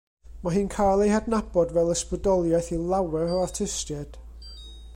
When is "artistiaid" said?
3.43-4.19